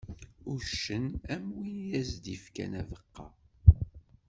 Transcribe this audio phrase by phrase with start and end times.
[0.53, 3.25] Uccen am win i as-d-yefkan abeqqa.